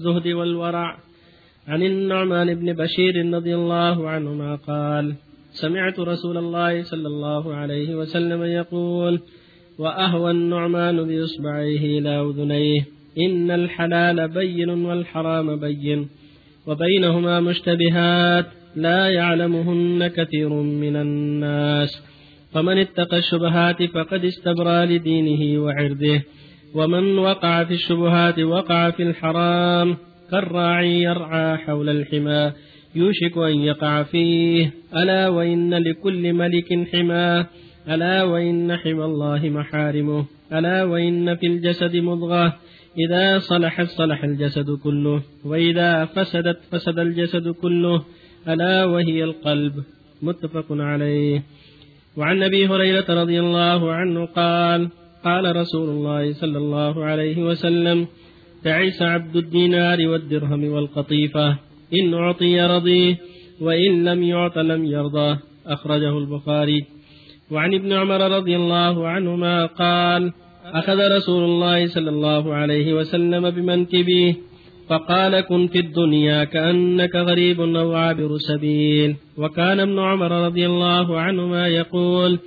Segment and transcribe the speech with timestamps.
[0.00, 0.98] الزهد والورع
[1.68, 5.14] عن النعمان بن بشير رضي الله عنهما قال
[5.50, 9.20] سمعت رسول الله صلى الله عليه وسلم يقول
[9.78, 12.80] وأهوى النعمان بإصبعيه إلى أذنيه
[13.18, 16.08] إن الحلال بين والحرام بين
[16.66, 18.46] وبينهما مشتبهات
[18.76, 22.02] لا يعلمهن كثير من الناس
[22.52, 26.20] فمن اتقى الشبهات فقد استبرى لدينه وعرضه.
[26.74, 29.96] ومن وقع في الشبهات وقع في الحرام
[30.30, 32.52] كالراعي يرعى حول الحمى
[32.94, 34.72] يوشك أن يقع فيه.
[34.96, 37.46] ألا وإن لكل ملك حماه
[37.88, 42.56] ألا وإن حمى الله محارمه ألا وإن في الجسد مضغة.
[42.98, 48.04] إذا صلحت صلح الجسد كله وإذا فسدت فسد الجسد كله
[48.48, 49.74] ألا وهي القلب.
[50.22, 51.42] متفق عليه.
[52.16, 54.88] وعن أبي هريرة رضي الله عنه قال
[55.24, 58.06] قال رسول الله صلى الله عليه وسلم
[58.64, 61.48] تعس عبد الدينار والدرهم والقطيفة
[62.00, 63.18] إن أعطي رضيه
[63.60, 66.84] وإن لم يعط لم يرضاه أخرجه البخاري.
[67.50, 70.32] وعن ابن عمر رضي الله عنهما قال
[70.64, 74.36] أخذ رسول الله صلى الله عليه وسلم بمنكبه
[74.88, 81.68] فقال كن في الدنيا كأنك غريب أو عابر سبيل وكان ابن عمر رضي الله عنهما
[81.68, 82.38] يقول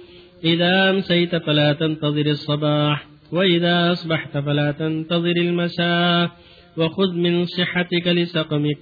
[0.44, 6.31] إذا أمسيت فلا تنتظر الصباح وإذا أصبحت فلا تنتظر المساء.
[6.77, 8.77] وخذ من صحتك لسقمك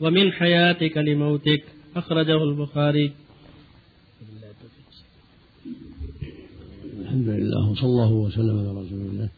[0.00, 1.64] ومن حياتك لموتك.
[1.96, 3.12] أخرجه البخاري.
[7.00, 9.28] الحمد لله وصلى الله وسلم على رسول الله.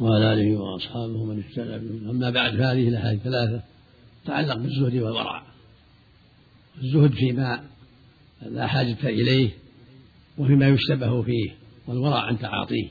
[0.00, 2.10] وعلى آله وأصحابه من اهتدى بهم.
[2.10, 3.62] أما بعد فهذه الأحاديث ثلاثة
[4.24, 5.42] تتعلق بالزهد والورع.
[6.82, 7.64] الزهد فيما
[8.50, 9.50] لا حاجة إليه
[10.38, 11.50] وفيما يشتبه فيه
[11.86, 12.88] والورع عن تعاطيه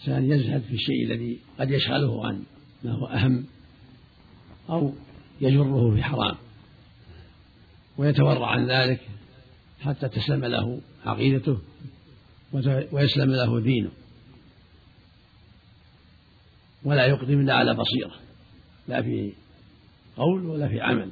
[0.00, 2.42] إنسان يزهد في الشيء الذي قد يشغله عن
[2.84, 3.44] ما هو أهم
[4.70, 4.92] أو
[5.40, 6.36] يجره في حرام
[7.98, 9.00] ويتورع عن ذلك
[9.80, 11.58] حتى تسلم له عقيدته
[12.92, 13.90] ويسلم له دينه.
[16.84, 18.14] ولا يقدم إلا على بصيرة
[18.88, 19.32] لا في
[20.16, 21.10] قول ولا في عمل.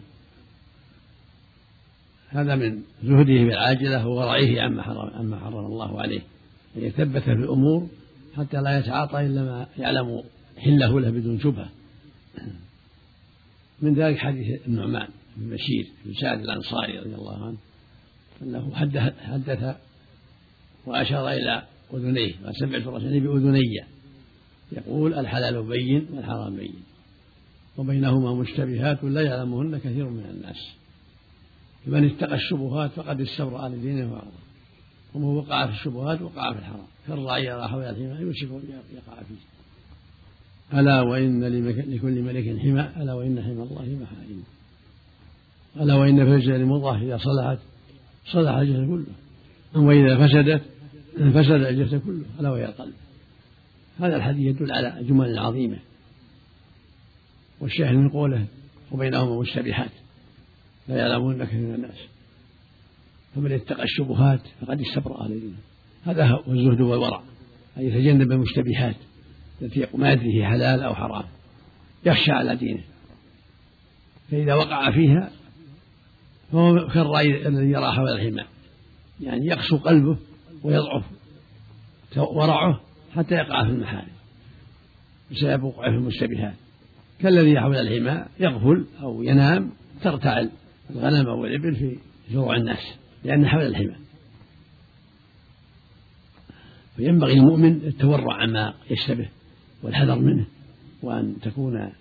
[2.33, 6.21] هذا من زهده بالعاجلة وورعه عما حرم عما حرم الله عليه.
[6.77, 7.89] أن يثبت في الأمور
[8.37, 10.23] حتى لا يتعاطى إلا ما يعلم
[10.59, 11.69] حله له بدون شبهة.
[13.83, 17.57] من ذلك حديث النعمان بن بشير بن سعد الأنصاري رضي الله عنه
[18.43, 19.77] أنه حدث, حدث
[20.87, 21.63] وأشار إلى
[21.95, 23.85] أذنيه وسمعت الرسول بأذني.
[24.73, 26.75] يقول الحلال بين والحرام بين
[27.77, 30.82] وبينهما مشتبهات لا يعلمهن كثير من الناس.
[31.87, 34.43] فمن اتقى الشبهات فقد استبرأ لدينه وعرضه
[35.15, 36.87] ومن وقع في الشبهات وقع في الحرام.
[37.09, 38.63] كالراعي يرى حول الحمى يوشك أن
[38.95, 40.79] يقع فيه.
[40.81, 44.43] ألا وإن لكل ملك حمى ألا وإن حمى الله محارمه
[45.81, 47.59] ألا وإن في الجسد مضغة إذا صلحت
[48.27, 49.83] صلح الجسد كله.
[49.83, 50.63] وإذا فسدت
[51.17, 52.95] فسد الجسد كله ألا وهي القلب
[53.99, 55.79] هذا الحديث يدل على جمل عظيمة.
[57.61, 58.47] والشاهد من قوله
[58.93, 59.91] وبينهما مشتبهات.
[60.89, 61.99] لا يعلمون كثير من الناس.
[63.35, 65.57] فمن اتقى الشبهات فقد استبرأ لدينه
[66.05, 67.23] هذا هو الزهد والورع.
[67.77, 68.97] أن يتجنب المشتبهات
[69.63, 71.25] التي ما يدري حلال أو حرام.
[72.07, 72.83] يخشى على دينه.
[74.31, 75.31] فإذا وقع فيها
[76.53, 78.45] فهو كالرأي الذي يرى حول الحمى.
[79.21, 80.19] يعني يقسو قلبه
[80.63, 81.05] ويضعف
[82.17, 82.81] ورعه
[83.15, 84.13] حتى يقع في المحارم.
[85.31, 86.55] بسبب وقوعه في المشتبهات.
[87.21, 89.73] كالذي حول الحمى يغفل أو ينام
[90.03, 90.51] ترتعل.
[90.93, 91.97] الغنم أو الإبل في
[92.33, 92.95] فروع الناس
[93.25, 93.97] لأن حول الحمى.
[96.97, 99.29] فينبغي المؤمن التورع عما يشتبه
[99.83, 100.47] والحذر منه
[101.03, 101.93] وأن تكون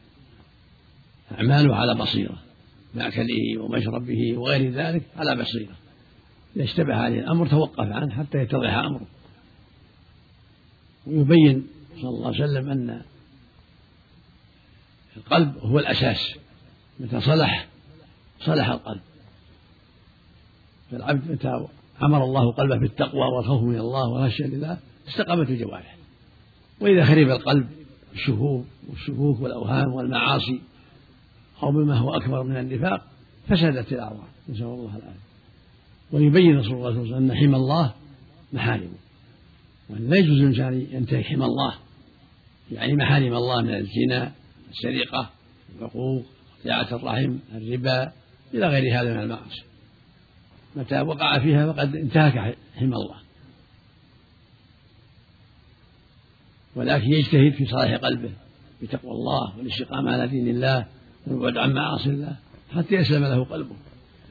[1.31, 2.37] أعماله على بصيرة
[2.95, 5.75] مأكله ومشربه وغير ذلك على بصيرة.
[6.55, 9.07] إذا اشتبه عليه الأمر توقف عنه حتى يتضح أمره.
[11.07, 13.01] ويبين صلى الله عليه وسلم أن
[15.17, 16.35] القلب هو الأساس
[16.99, 17.70] متى صلح
[18.45, 19.01] صلح القلب.
[20.91, 21.67] فالعبد متى
[22.03, 24.77] أمر الله قلبه بالتقوى والخوف من الله والخشية لله
[25.07, 25.95] استقامت الجوارح
[26.81, 27.69] وإذا خرب القلب
[28.11, 30.61] بالشهور والشكوك والأوهام والمعاصي
[31.63, 33.01] أو بما هو أكبر من النفاق
[33.47, 35.21] فسدت الأعراض نسأل الله العافية.
[36.11, 37.93] ويبين رسول الله صلى الله عليه وسلم أن حمى الله
[38.53, 38.97] محارمه
[39.89, 41.75] وأن لا يجوز للإنسان ينتهك حمى الله.
[42.71, 44.31] يعني محارم الله من الزنا
[44.69, 45.29] السرقة
[45.79, 46.25] العقوق
[46.59, 48.11] قطيعة الرحم الربا
[48.53, 49.63] إلى غير هذا من المعاصي.
[50.75, 53.17] متى وقع فيها فقد انتهك حمى الله.
[56.75, 58.31] ولكن يجتهد في صلاح قلبه
[58.81, 60.85] بتقوى الله والاستقامة على دين الله
[61.27, 62.37] والبعد عن معاصي الله
[62.75, 63.75] حتى يسلم له قلبه.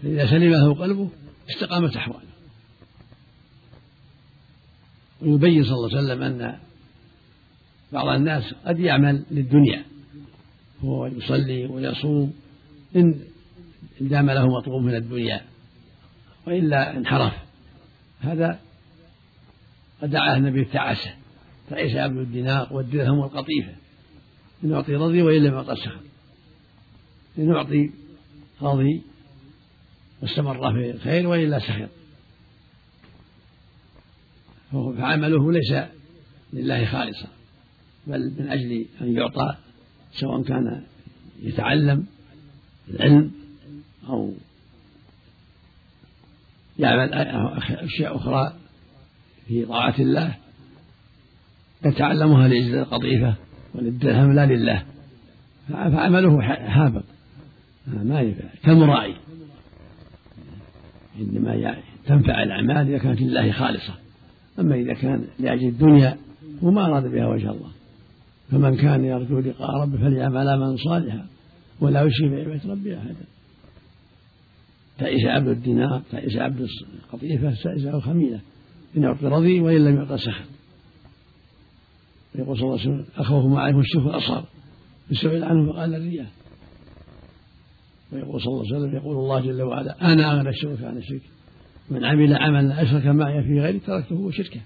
[0.02, 1.08] فإذا سلم له قلبه
[1.50, 2.31] استقامت أحواله.
[5.23, 6.58] ويبين صلى الله عليه وسلم أن
[7.93, 9.84] بعض الناس قد يعمل للدنيا
[10.84, 12.32] هو يصلي ويصوم
[12.96, 13.20] إن
[14.08, 15.41] دام له مطلوب من الدنيا
[16.47, 17.32] وإلا انحرف.
[18.20, 18.61] هذا
[20.02, 21.14] قد دعاه النبي التعاسة
[21.70, 23.73] تعيس عبد الدينار والدرهم والقطيفة.
[24.64, 26.00] إن أعطي رضي وإن لم يعطى سخط
[27.38, 27.91] إن أعطي
[28.62, 29.02] رضي
[30.23, 31.91] واستمر في الخير وإلا سخط
[34.73, 35.75] فعمله ليس
[36.52, 37.29] لله خالصا
[38.06, 39.56] بل من أجل أن يعطى
[40.12, 40.85] سواء كان
[41.43, 42.06] يتعلم
[42.88, 43.31] العلم
[44.08, 44.32] أو
[46.79, 47.14] يعمل
[47.70, 48.52] أشياء أخرى
[49.49, 50.37] في طاعة الله
[51.85, 53.35] يتعلمها لأجل القطيفة
[53.75, 54.85] وللدرهم لا لله.
[55.69, 56.55] فعمله
[56.85, 57.05] هابط
[57.87, 59.17] ما ينفع كالمرائي
[61.20, 61.76] إنما
[62.06, 63.94] تنفع الأعمال إذا كانت لله خالصة.
[64.58, 66.17] أما إذا كان لأجل الدنيا
[66.62, 67.70] وما أراد بها وجه الله.
[68.50, 71.26] فمن كان يرجو لقاء ربه فليعمل عملا صالحا
[71.81, 73.25] ولا يشرك بعبادة ربه أحدا.
[75.00, 76.69] تعيس عبد الدينار تعيس عبد
[77.05, 78.41] القطيفة تعيس الخميلة
[78.97, 80.49] إن أعطي رضي وإن لم يعطى سخط
[82.35, 84.44] يقول صلى الله عليه وسلم أخوه ما عليه الشرك الأصغر
[85.11, 86.26] فسئل عنه فقال الرياء
[88.12, 91.23] ويقول صلى الله عليه وسلم يقول الله جل وعلا أنا أغنى الشرك عن الشرك.
[91.91, 94.61] من عمل عملا أشرك معي في غيري تركته وشركه.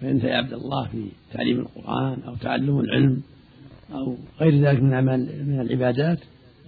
[0.00, 3.22] فأنت يا عبد الله في تعليم القرآن أو تعلم العلم
[3.92, 6.18] أو غير ذلك من عمل من العبادات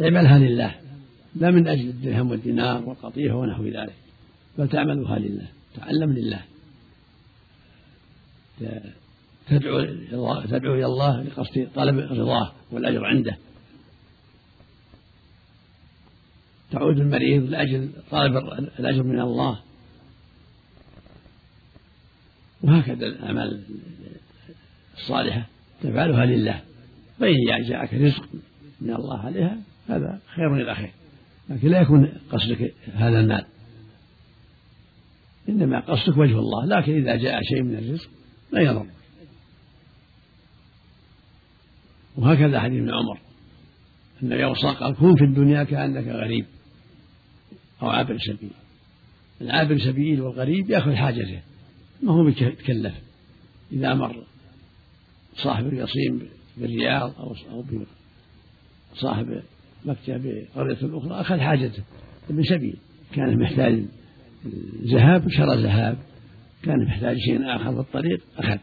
[0.03, 0.75] اعملها لله.
[1.35, 3.95] لا من أجل الدرهم والدينار والقطيفة ونحو ذلك
[4.59, 6.45] بل تعملها لله تعلم لله.
[9.49, 9.85] تدعو
[10.45, 13.37] تدعو إلى الله لقصد طلب رضاه والأجر عنده.
[16.71, 18.37] تعود المريض لأجل طلب
[18.79, 19.61] الأجر من الله.
[22.63, 23.63] وهكذا الأعمال
[24.97, 25.47] الصالحة
[25.83, 26.63] تفعلها لله.
[27.21, 27.35] فإن
[27.69, 28.29] جاءك رزق
[28.81, 29.59] من الله عليها
[29.89, 30.93] هذا خير إلى خير.
[31.49, 33.45] لكن لا يكون قصدك هذا المال.
[35.49, 38.09] إنما قصدك وجه الله لكن إذا جاء شيء من الرزق
[38.53, 38.87] لا يضر.
[42.17, 43.21] وهكذا حديث ابن عمر
[44.23, 46.47] النبي وصى قال كن في الدنيا كأنك غريب
[47.83, 48.51] أو عابر سبيل.
[49.41, 51.41] العابر سبيل والغريب يأخذ حاجته
[52.03, 52.95] ما هو يتكلف
[53.73, 54.25] إذا مر
[55.37, 57.65] صاحب القصيم بالرياض أو أو
[58.95, 59.43] صاحب
[59.85, 61.83] مكة بقرية أخرى أخذ حاجته.
[62.31, 62.77] ابن سبيل
[63.13, 63.85] كان محتاج
[64.85, 65.99] ذهاب شرى ذهاب.
[66.63, 68.59] كان محتاج شيء آخر في الطريق أخذ.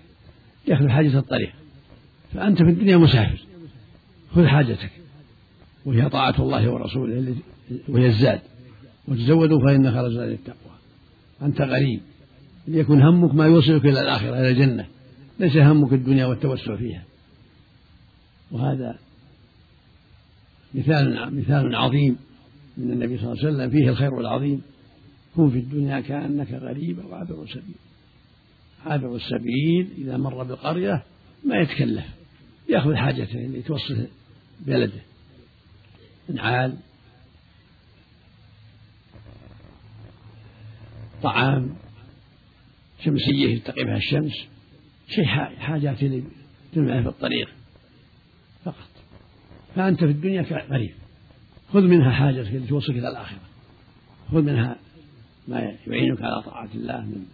[0.68, 1.52] يأخذ حاجة الطريق.
[2.34, 3.40] فأنت في الدنيا مسافر.
[4.36, 4.92] خذ حاجتك.
[5.86, 7.36] وهي طاعة الله ورسوله
[7.90, 8.42] وهي الزاد.
[9.08, 10.76] وتزودوا فإن خير الزاد التقوى
[11.42, 12.02] أنت غريب.
[12.68, 14.86] ليكن همك ما يوصلك إلى الآخرة إلى الجنة.
[15.40, 17.04] ليس همك الدنيا والتوسع فيها.
[18.52, 19.00] وهذا
[20.74, 22.18] مثال مثال عظيم
[22.78, 24.62] من النبي صلى الله عليه وسلم فيه الخير العظيم
[25.36, 27.76] كن في الدنيا كأنك غريب أو عابر سبيل.
[28.86, 31.04] عابر السبيل إذا مر بالقرية
[31.46, 32.06] ما يتكلف
[32.70, 34.08] يأخذ حاجته اللي توصل
[34.60, 35.02] بلده.
[36.30, 36.78] نعال
[41.24, 41.76] طعام
[43.04, 44.34] شمسية يتقي بها الشمس
[45.08, 45.26] شيء
[45.60, 46.00] حاجات
[46.74, 47.50] تنفع في الطريق
[48.66, 48.91] فقط.
[49.76, 50.94] فأنت في الدنيا كغريب
[51.74, 53.40] خذ منها حاجتك التي توصلك إلى الآخرة.
[54.32, 54.76] خذ منها
[55.48, 57.26] ما يعينك على طاعة الله من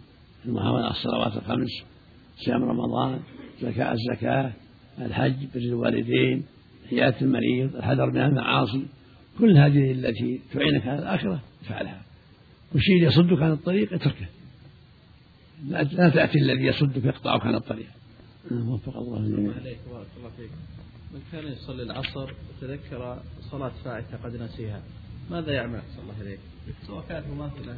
[0.46, 1.70] المحاولة على الصلوات الخمس
[2.44, 3.20] صيام رمضان
[3.62, 4.52] زكاة الزكاة
[4.98, 6.44] الحج بر الوالدين
[6.92, 8.86] عيادة المريض الحذر من المعاصي.
[9.38, 12.02] كل هذه التي تعينك على الآخرة افعلها
[12.74, 14.26] والشيء يصدك عن الطريق اتركه.
[15.68, 17.88] لا تأتي الذي يصدك يقطعك عن الطريق.
[18.50, 20.50] وفق الله بارك الله فيك.
[21.14, 23.18] من كان يصلي العصر وتذكر
[23.50, 24.82] صلاة فائتة قد نسيها.
[25.30, 26.38] ماذا يعمل؟ صلى الله عليك
[26.86, 27.76] سواء كانت مماثلة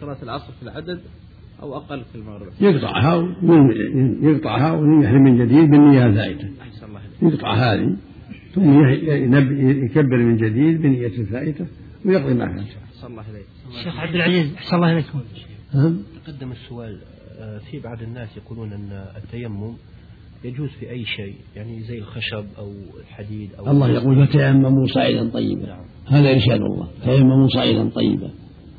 [0.00, 1.00] صلاة العصر في العدد
[1.62, 2.52] أو أقل في المغرب.
[2.60, 3.36] يقطعها
[4.22, 6.48] يقطعها ويحرم من جديد بالنية الفائتة
[6.90, 7.96] الله يقطع هذه
[8.54, 8.84] ثم
[9.84, 11.66] يكبر من جديد بنية الفائتة
[12.04, 13.46] ويقضي ما فات أحسن الله إليك.
[13.84, 15.20] شيخ عبد العزيز أحسن الله إليكم.
[15.74, 16.02] نعم.
[16.26, 17.00] تقدم السؤال
[17.38, 19.74] آه، في بعض الناس يقولون أن التيمم
[20.44, 25.66] يجوز في أي شيء يعني زي الخشب أو الحديد أو الله يقول فتيمموا صعيدا طيبا.
[25.66, 25.84] نعم.
[26.06, 26.88] هذا إرشاد الله.
[27.04, 28.30] تيمموا صعيدا طيبا.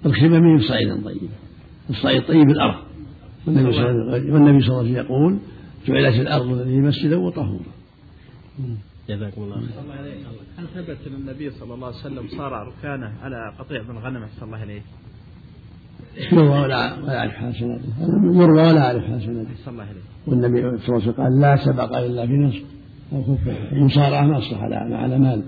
[0.06, 1.34] الخيمة من صعيدا طيبا
[1.90, 2.84] الصعيد طيب الأرض.
[3.48, 5.40] والنبي صلى الله عليه وسلم يقول
[5.88, 7.66] جعلت الأرض لي مسجدا وطهورا
[9.10, 9.70] جزاكم الله خير
[10.58, 14.46] هل ثبت أن النبي صلى الله عليه وسلم صار ركانه على قطيع من غنم؟ أحسن
[14.46, 14.82] الله اليه؟
[16.32, 17.84] يروى ولا ولا أعرف حسناته.
[18.22, 20.02] يروى ولا أعرف الله اليه.
[20.28, 22.64] والنبي صلى الله عليه وسلم قال لا سبق إلا في نصف.
[23.14, 25.44] أو خفه المصارعة ما تصلح على على مال.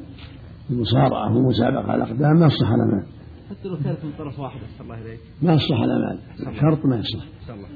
[0.70, 3.06] المصارعة والمسابقة على الأقدام ما تصلح على مال.
[3.50, 5.18] حتى لو كانت من طرف واحد أحسن الله اليه.
[5.42, 6.20] ما يصلح على مال.
[6.60, 7.24] شرط ما يصلح.
[7.42, 7.68] احسن الله.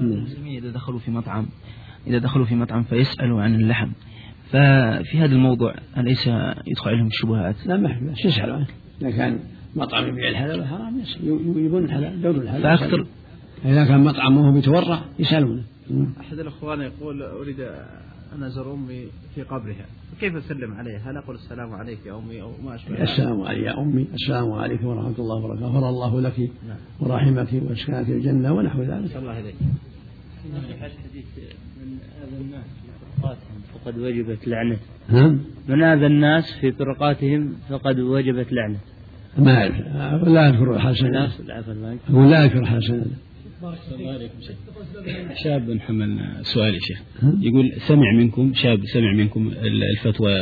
[0.00, 1.46] المسلمين إذا دخلوا في مطعم
[2.06, 3.90] إذا دخلوا في مطعم فيسألوا عن اللحم.
[4.50, 6.26] ففي هذا الموضوع أليس
[6.66, 8.66] يدخل عليهم الشبهات؟ لا ما في بأس يسأل عنه؟
[9.02, 9.38] إذا كان
[9.76, 11.02] مطعم يبيع الحلال والحرام
[11.56, 13.06] يبون الحلال دور الحلال فأكثر
[13.64, 15.62] إذا كان مطعم وهو بيتورع يسألونه
[16.20, 17.60] أحد الإخوان يقول أريد
[18.36, 19.86] أن أزور أمي في قبرها
[20.20, 23.64] كيف أسلم عليها؟ هل أقول السلام عليك يا أمي أو ما أشبه ذلك؟ السلام عليك
[23.64, 26.76] يا أمي السلام عليكم ورحمة الله وبركاته غفر الله لك نعم.
[27.00, 29.54] ورحمك وأسكنك الجنة ونحو ذلك الله اليك.
[30.46, 31.24] الحديث
[31.82, 32.88] من آذى الناس في
[33.22, 38.80] طرقاتهم فقد وجبت لعنته ها؟ من آذى الناس في طرقاتهم فقد وجبت لعنته
[39.38, 43.04] ما أعرف لا أذكر حسنا الناس العفو الله أقول لا أذكر حسنا
[45.44, 47.02] شاب حمل سؤال يا شيخ.
[47.40, 50.32] يقول سمع منكم شاب سمع منكم الفتوى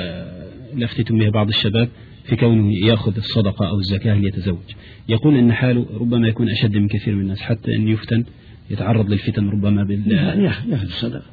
[0.75, 1.89] لفتتم بها بعض الشباب
[2.25, 4.75] في كونه يأخذ الصدقة أو الزكاة ليتزوج.
[5.09, 8.25] يقول إن حاله ربما يكون أشد من كثير من الناس حتى أن يفتن
[8.71, 11.27] يتعرض للفتن ربما بال ياخذ يأخذ الصدقة.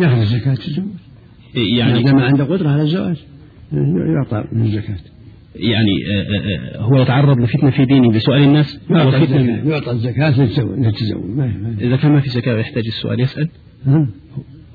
[0.00, 0.86] يأخذ الزكاة تزوج.
[1.54, 3.16] يعني إذا ما عنده قدرة على الزواج
[4.16, 4.98] يعطى من الزكاة
[5.58, 8.80] يعني آه، آه، هو يتعرض لفتنة في دينه بسؤال الناس؟
[9.66, 10.88] يعطى الزكاة للتزوج
[11.80, 13.48] إذا كان ما في زكاة ويحتاج السؤال يسأل؟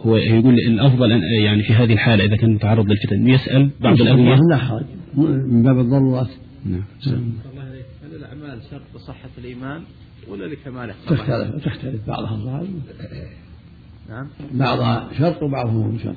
[0.01, 4.39] هو يقول الأفضل أن يعني في هذه الحالة إذا كان متعرض للفتن يسأل بعض الله
[4.49, 4.85] لا حرج.
[5.17, 6.29] من باب الضرورات.
[6.65, 6.83] نعم.
[7.07, 7.85] الله عليك.
[8.03, 9.81] هل الأعمال شرط لصحه الإيمان
[10.29, 12.07] ولا لكماله؟ تختلف تختلف.
[12.07, 12.67] بعضها ظاهر.
[14.09, 14.27] نعم.
[14.53, 16.15] بعضها شرط وبعضها مو شرط.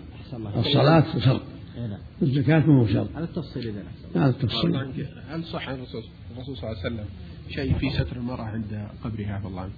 [0.57, 1.43] الصلاة شرط.
[1.77, 1.99] إيه نعم.
[2.23, 3.09] الزكاة مو شرط.
[3.17, 4.25] على التفصيل إذا احسن الله.
[4.27, 4.77] هذا التفصيل
[5.31, 6.03] هل صح عن الرسول
[6.57, 7.05] صلى الله عليه وسلم
[7.49, 9.73] شيء في ستر المرأة عند قبرها؟ عفى الله عنك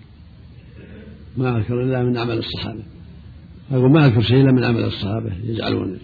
[1.37, 2.83] ما أذكر إلا من عمل الصحابة.
[3.73, 5.99] أقول ما أذكر شيء إلا من عمل الصحابة يجعلون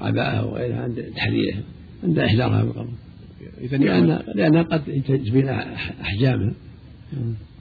[0.00, 1.62] عباءة وغيرها عند تحريرها
[2.04, 2.90] عند إحضارها بالقبر.
[3.60, 6.52] إذا لأن لأنها قد تبين أحجامها.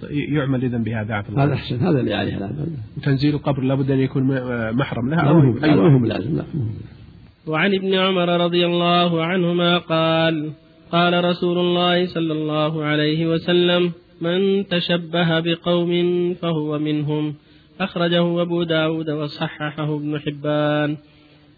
[0.09, 1.43] يعمل إذا بها عفى الله.
[1.43, 1.53] هذا.
[1.53, 2.67] أحسن هذا اللي عليه العمل
[2.97, 5.89] وتنزيل القبر لابد أن يكون م- محرم لها لا أو مو لا أيوة.
[5.89, 6.65] مو بلازم لا مو
[7.47, 10.51] وعن ابن عمر رضي الله عنهما قال
[10.91, 13.91] قال رسول الله صلى الله عليه وسلم
[14.21, 15.91] من تشبه بقوم
[16.33, 17.35] فهو منهم.
[17.81, 20.97] أخرجه أبو داود وصححه ابن حبان.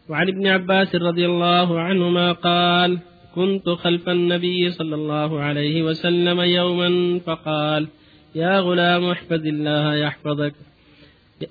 [0.09, 3.00] وعن ابن عباس رضي الله عنهما قال
[3.35, 7.88] كنت خلف النبي صلى الله عليه وسلم يوما فقال
[8.35, 10.53] يا غلام احفظ الله يحفظك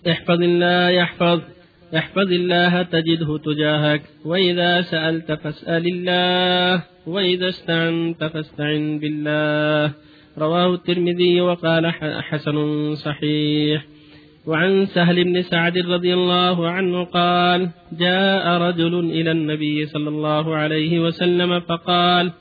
[0.09, 1.41] احفظ الله يحفظ.
[1.97, 9.93] احفظ الله تجده تجاهك وإذا سألت فاسأل الله وإذا استعنت فاستعن بالله.
[10.39, 11.87] رواه الترمذي وقال
[12.23, 13.85] حسن صحيح.
[14.47, 21.01] وعن سهل بن سعد رضي الله عنه قال جاء رجل إلى النبي صلى الله عليه
[21.01, 22.33] وسلم فقال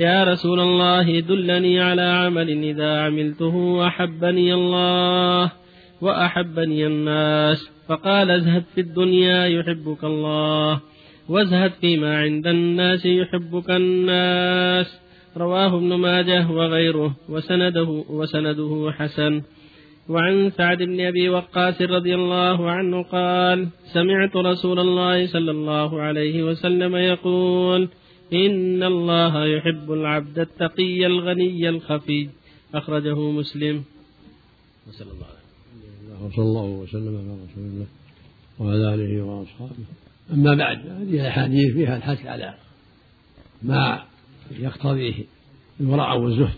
[0.00, 5.52] يا رسول الله دلني على عمل إذا عملته أحبني الله.
[6.00, 7.70] وأحبني الناس.
[7.88, 10.80] فقال ازهد في الدنيا يحبك الله
[11.28, 15.00] وازهد فيما عند الناس يحبك الناس.
[15.36, 19.42] رواه ابن ماجه وغيره وسنده وسنده حسن.
[20.08, 26.42] وعن سعد بن أبي وقاص رضي الله عنه قال سمعت رسول الله صلى الله عليه
[26.42, 27.88] وسلم يقول
[28.32, 32.28] إن الله يحب العبد التقي الغني الخفي.
[32.74, 33.84] أخرجه مسلم.
[34.88, 35.37] وصلى الله عليه
[36.22, 37.86] وصلى الله وسلم على رسول الله
[38.58, 39.84] وعلى آله وأصحابه.
[40.32, 42.54] أما بعد هذه الأحاديث فيها الحث على
[43.62, 44.02] ما
[44.50, 45.14] يقتضيه
[45.80, 46.56] الورع والزهد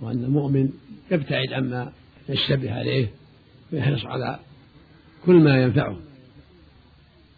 [0.00, 0.68] وأن المؤمن
[1.10, 1.92] يبتعد عما
[2.28, 3.10] يشتبه عليه
[3.72, 4.38] ويحرص على
[5.26, 5.96] كل ما ينفعه.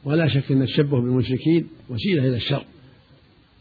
[0.04, 2.64] ولا شك أن التشبه بالمشركين وسيلة إلى الشر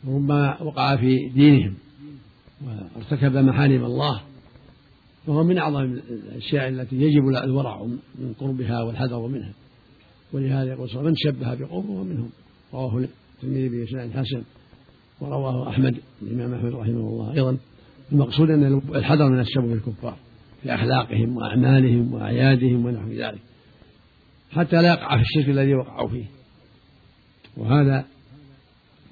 [0.07, 1.73] وربما وقع في دينهم
[2.65, 4.21] وارتكب محارم الله
[5.27, 7.83] وهو من أعظم الأشياء التي يجب الورع
[8.19, 9.53] من قربها والحذر منها.
[10.33, 12.29] ولهذا يقول صلى من شبه بقوم فهو منهم
[12.73, 14.43] رواه الترمذي بإسناد حسن
[15.21, 17.57] ورواه أحمد الإمام أحمد رحمه الله أيضا.
[18.11, 20.17] المقصود أن الحذر من الشبه بالكفار
[20.63, 23.39] في أخلاقهم وأعمالهم وأعيادهم ونحو ذلك
[24.51, 26.25] حتى لا يقع في الشرك الذي وقعوا فيه.
[27.57, 28.05] وهذا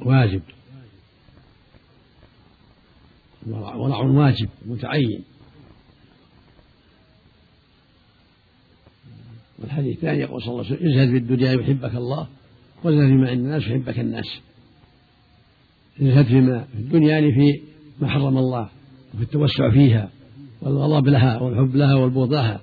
[0.05, 0.41] واجب.
[3.47, 5.23] ورع واجب متعين.
[9.59, 12.27] والحديث الثاني يقول صلى الله عليه وسلم ازهد في الدنيا يحبك الله
[12.83, 14.39] وازهد فيما عند الناس يحبك الناس.
[16.01, 17.61] ازهد فيما في الدنيا يعني في
[18.01, 18.69] ما حرم الله
[19.13, 20.09] وفي التوسع فيها
[20.61, 22.61] والغضب لها والحب لها والبغض لها.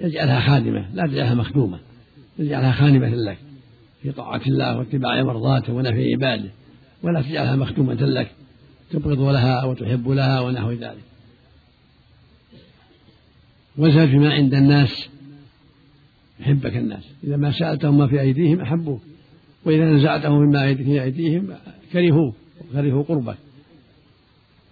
[0.00, 1.78] يجعلها خادمة لا تجعلها مخدومة
[2.38, 3.38] يجعلها خادمة لك
[4.02, 6.50] في طاعة الله واتباع مرضاته ونفي عباده
[7.02, 8.30] ولا تجعلها مخدومة لك
[8.90, 11.02] تبغض لها وتحب لها ونحو ذلك.
[13.78, 15.08] وازهد فيما عند الناس
[16.40, 17.04] يحبك الناس.
[17.24, 19.02] إذا ما سألتهم ما في أيديهم أحبوك
[19.64, 21.48] وإذا نزعتهم مما في أيديهم
[21.92, 23.36] كرهوك وكرهوا قربك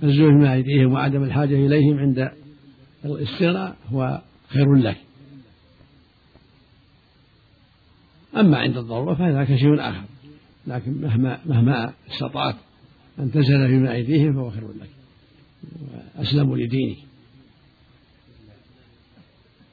[0.02, 2.30] الزهد فيما أيديهم وعدم الحاجة إليهم عند
[3.04, 4.96] الاستغناء هو خير لك.
[8.36, 10.04] أما عند الضرورة فذاك شيء آخر.
[10.66, 12.56] لكن مهما مهما استطعت
[13.18, 14.90] أن تزهد فيما أيديهم فهو خير لك.
[16.18, 16.96] وأسلم لدينك.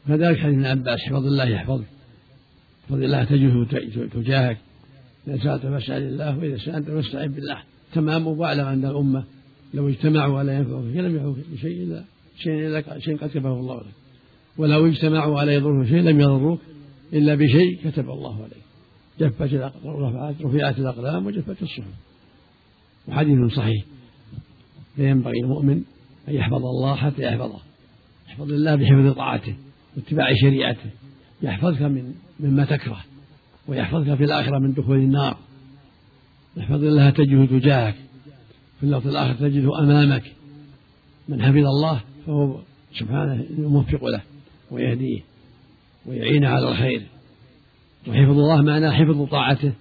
[0.08, 1.86] كذلك حديث ابن عباس احفظ الله يحفظك
[2.84, 3.66] احفظ الله تجده
[4.14, 4.58] تجاهك.
[5.28, 7.58] إذا سألت فاسأل الله وإذا سألت فاستعن بالله.
[7.94, 9.24] تمام واعلم أن الأمة.
[9.74, 12.04] لو اجتمعوا على ينفعوك لم ينفعوك بشيء إلا
[12.38, 13.94] شيء إلا شيء قد كتبه الله لك.
[14.58, 16.60] ولو اجتمعوا على يضروك شيء لم يضروك
[17.14, 18.64] إلا بشيء كتب الله عليك.
[19.20, 19.54] جفت
[20.42, 21.94] رفعت الأقلام وجفت الصحف.
[23.08, 23.84] وحديث صحيح.
[24.96, 25.82] فينبغي المؤمن
[26.28, 27.60] أن يحفظ الله حتى يحفظه.
[28.30, 29.56] يحفظ الله بحفظ طاعته.
[29.98, 30.90] واتباع شريعته
[31.42, 33.04] يحفظك من مما تكره
[33.68, 35.38] ويحفظك في الآخرة من دخول النار.
[36.58, 37.96] يحفظ الله تجده تجاهك
[38.80, 40.24] في اللفظ الآخر تجده أمامك.
[41.30, 42.60] من حفظ الله فهو
[42.94, 44.22] سبحانه يوفق له
[44.72, 45.20] ويهديه
[46.06, 47.02] ويعينه على الخير.
[48.08, 49.74] وحفظ الله معناه حفظ طاعته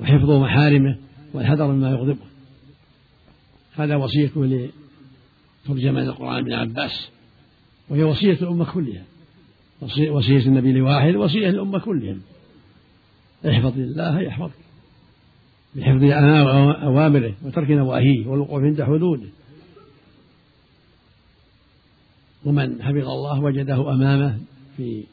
[0.00, 0.98] وحفظ محارمه
[1.34, 2.28] والحذر مما يغضبه.
[3.74, 4.70] هذا وصيته
[5.66, 7.08] لترجمان القرآن ابن عباس
[7.88, 9.04] وهي وصية الأمة كلها.
[9.82, 12.20] وصية النبي لواحد وصية للأمة كلهم.
[13.48, 14.52] احفظ الله يحفظك.
[15.74, 16.02] بحفظ
[16.82, 19.28] أوامره وترك نواهيه والوقوف عند حدوده.
[22.44, 24.38] ومن حفظ الله وجده أمامه
[24.76, 25.04] في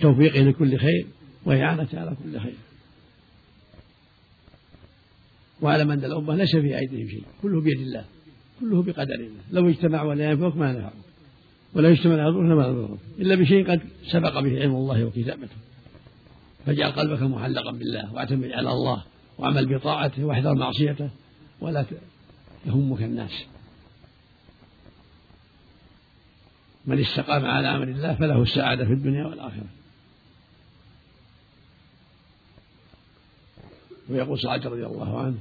[0.00, 1.06] توفيقه لكل خير
[1.44, 2.54] وإعانته على كل خير.
[5.60, 8.04] واعلم أن الأمة ليس في أيديهم شيء كله بيد الله
[8.60, 9.40] كله بقدر الله.
[9.50, 11.09] لو اجتمعوا ولا ينفعك ما نفعوك
[11.74, 11.88] ولا
[12.20, 15.56] على ضرك ما ضرك إلا بشيء قد سبق به علم الله وكتابته.
[16.66, 19.02] فاجعل قلبك معلقا بالله واعتمد على الله
[19.38, 21.10] واعمل بطاعته واحذر معصيته
[21.60, 21.84] ولا
[22.66, 23.44] يهمك الناس.
[26.86, 29.66] من استقام على أمر الله فله السعادة في الدنيا والآخرة.
[34.08, 35.38] ويقول سعد رضي الله عنه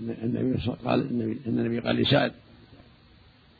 [0.00, 1.00] النبي قال
[1.46, 2.32] إن النبي قال لسعد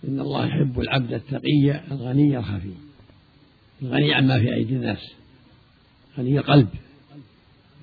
[0.04, 2.72] إن الله يحب العبد التقي الغني الخفي.
[3.82, 5.12] الغني عما في أيدي الناس.
[6.18, 6.68] غني القلب.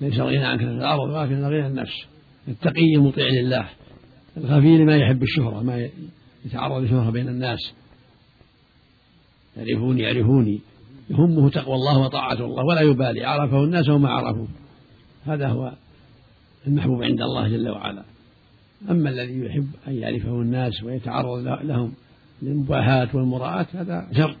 [0.00, 2.06] ليس الغنى عن كثرة الأرض ولكن غنى النفس.
[2.48, 3.68] التقي المطيع لله.
[4.36, 5.88] الخفي لما يحب الشهرة ما
[6.44, 7.72] يتعرض للشهرة بين الناس.
[9.56, 10.60] يعرفوني يعرفوني.
[11.10, 13.24] يهمه تقوى الله وطاعة الله ولا يبالي.
[13.24, 14.48] عرفه الناس وما عرفوه.
[15.26, 15.72] هذا هو
[16.66, 18.04] المحبوب عند الله جل وعلا.
[18.90, 21.92] أما الذي يحب أن يعرفه الناس ويتعرض لهم
[22.42, 24.36] للمباهاة والمراءة هذا شر.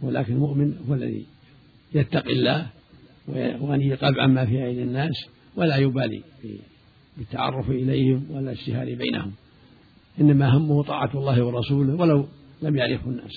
[0.00, 1.26] ولكن المؤمن هو الذي
[1.94, 2.66] يتقي الله
[3.28, 6.22] وغني القلب عما في أيدي الناس ولا يبالي
[7.16, 9.32] بالتعرف إليهم ولا الاشتهار بينهم.
[10.20, 12.26] إنما همه طاعة الله ورسوله ولو
[12.62, 13.32] لم يعرفه الناس.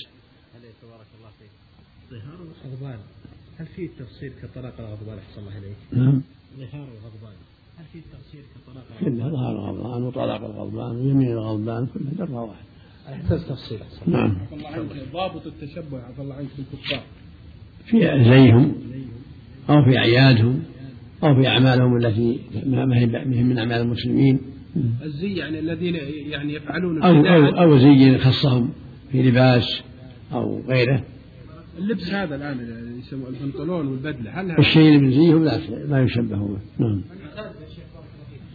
[0.81, 1.51] تبارك الله فيك
[2.11, 2.99] ظهار الغضبان.
[3.59, 6.21] هل في تفصيل كطلاق الغضبان أحسن الله إليك؟ نعم.
[6.57, 7.33] ظهار الغضبان.
[7.77, 12.65] هل في تفصيل كطلاق الغضبان؟ ظهار الغضبان وطلاق الغضبان ويمين الغضبان كلها درة واحد.
[13.11, 14.37] يحتاج تفصيل نعم.
[15.13, 17.03] ضابط التشبع عفى الله عنك بالكفار
[17.85, 18.75] في زيهم
[19.69, 20.63] أو في أعيادهم
[21.23, 24.39] أو في أعمالهم التي ما هي من أعمال المسلمين.
[25.03, 25.95] الزي يعني الذين
[26.29, 28.69] يعني يفعلون أو أو أو زي خصهم
[29.11, 29.81] في لباس
[30.33, 31.03] أو غيره.
[31.77, 34.31] اللبس هذا الآن اللي يسموه البنطلون والبدلة.
[34.31, 37.01] هل هذا الشيء اللي من زيهم لا لا يشبه به نعم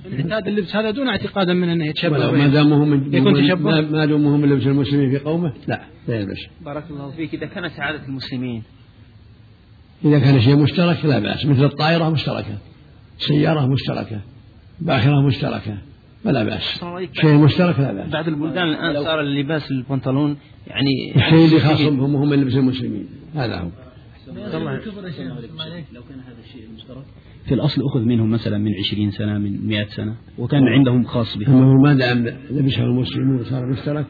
[0.07, 3.81] اعتاد اللبس هذا دون اعتقادا من أنه يتشبه ما داموا هم يكون تشبه.
[3.81, 7.35] ما داموا هم لبس المسلمين في قومه؟ لا لا يلبس بارك الله فيك.
[7.35, 8.63] إذا كانت سعادة المسلمين
[10.05, 11.47] إذا كان شيء مشترك لا بأس.
[11.47, 12.59] مثل الطائرة مشتركة
[13.19, 14.21] سيارة مشتركة
[14.81, 15.79] باخرة مشتركة
[16.25, 16.85] فلا بأس.
[17.13, 18.11] شيء مشترك لا بأس.
[18.11, 23.07] بعض البلدان الآن صار اللباس البنطلون يعني الشيء اللي خاصهم هم هم لبس المسلمين.
[23.35, 23.69] هذا هو.
[25.93, 27.05] لو كان هذا الشيء المشترك.
[27.47, 31.57] في الأصل أخذ منهم مثلا من عشرين سنة من مئة سنة وكان عندهم خاص بهم.
[31.57, 34.07] أما ما دام لبسه المسلمون صار مشترك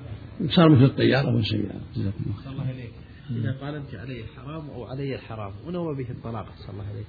[0.49, 1.81] صار مثل الطيارة والسيارة.
[1.97, 2.93] جزاكم الله الله إليك
[3.31, 7.05] إذا قال أنت علي الحرام أو علي الحرام ونوى به الطلاق؟ صلى الله عليه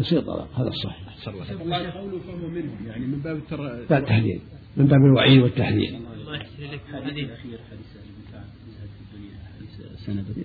[0.00, 1.08] يصير طلاق هذا الصحيح.
[1.08, 1.92] أحسن الله عليك.
[1.92, 3.80] قوله فهو منهم يعني من باب التر...
[3.96, 4.40] التحذير
[4.76, 5.98] من باب الوعيد والتحذير.
[6.20, 7.28] الله يحسن لك حديث.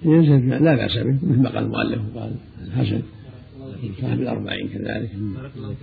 [0.05, 1.19] ينزل لا بأس به.
[1.23, 2.35] مثل ما قال المؤلف وقال
[2.67, 3.01] الحسن.
[4.01, 5.15] صاحب الأربعين كذلك.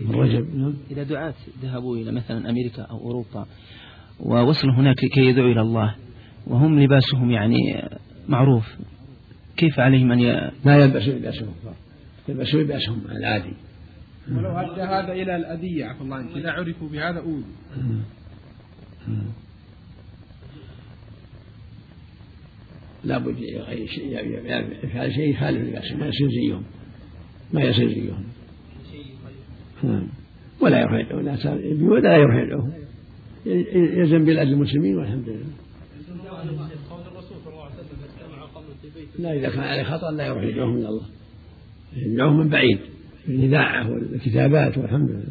[0.01, 0.57] من رجب.
[0.57, 0.75] نعم.
[0.91, 3.47] إذا دعاة ذهبوا إلى مثلا أمريكا أو أوروبا
[4.21, 5.95] ووصلوا هناك كي يدعوا إلى الله
[6.47, 7.89] وهم لباسهم يعني
[8.29, 8.77] معروف
[9.57, 10.51] كيف عليهم أن ي...
[10.65, 11.49] لا يلبسوا لباسهم.
[11.49, 11.75] الكفار
[12.29, 13.53] يلبسوا لباسهم العادي.
[14.33, 17.43] ولو أدى هذا إلى الأذية عفى الله عنك إذا عرفوا بهذا أوذوا
[23.05, 24.19] يغير شيء
[24.85, 26.63] يفعل شيء يخالف لباسهم ما يصير زيهم.
[27.53, 28.25] ما يصير زيهم.
[29.83, 30.09] نعم.
[30.61, 32.73] ولا يروح يدعو الناس لا يروح يدعوهم
[33.47, 35.47] يلزم بلاد المسلمين والحمد لله.
[39.19, 41.07] لا إذا كان عليه خطأ لا يروح يدعوهم إلى الله.
[41.97, 42.79] يدعوهم من بعيد.
[43.27, 45.25] في الإذاعة والكتابات والحمد لله.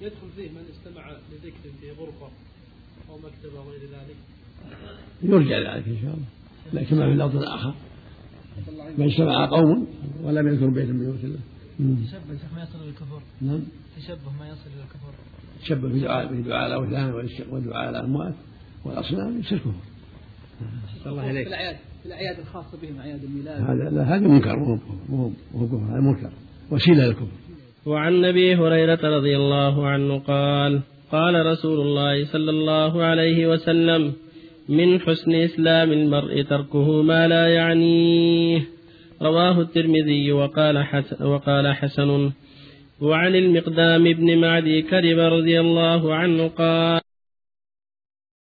[0.00, 2.28] يدخل فيه من استمع لذكر في غرفة.
[3.12, 4.16] أو مكتبة أو غير ذلك؟
[5.22, 6.26] يرجع ذلك إن شاء الله.
[6.72, 7.74] لكن ما في اللفظ الآخر
[8.98, 9.86] ما اجتمع قوم
[10.22, 11.38] ولم يذكروا بيتا من بيوت الله.
[11.78, 13.22] تشبه ما يصل إلى الكفر.
[13.40, 13.60] نعم.
[13.96, 15.12] تشبه ما يصل إلى الكفر.
[15.62, 18.34] تشبه في دعاء في دعاء الأوثان ودعاء الأموات
[18.84, 19.72] والأصنام يصير كفر.
[21.06, 21.42] الله عليك.
[21.42, 23.62] في الاعياد في الأعياد الخاصة بهم أعياد الميلاد.
[23.62, 26.30] هذا لا هذا منكر مو مو مو كفر هذا منكر.
[26.70, 27.26] وسيلة للكفر.
[27.86, 34.12] وعن أبي هريرة رضي الله عنه قال قال رسول الله صلى الله عليه وسلم
[34.68, 38.60] من حسن إسلام المرء تركه ما لا يعنيه.
[39.22, 42.30] رواه الترمذي وقال حسن, وقال حسن.
[43.00, 47.00] وعن المقدام بن معدي كرب رضي الله عنه قال